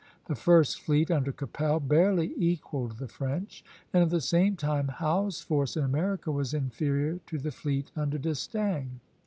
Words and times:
The 0.25 0.33
first 0.33 0.81
fleet, 0.81 1.11
under 1.11 1.31
Keppel, 1.31 1.79
barely 1.79 2.33
equalled 2.35 2.97
the 2.97 3.07
French; 3.07 3.63
and 3.93 4.01
at 4.01 4.09
the 4.09 4.19
same 4.19 4.55
time 4.55 4.87
Howe's 4.87 5.41
force 5.41 5.77
in 5.77 5.83
America 5.83 6.31
was 6.31 6.55
inferior 6.55 7.19
to 7.27 7.37
the 7.37 7.51
fleet 7.51 7.91
under 7.95 8.17
D'Estaing. 8.17 8.99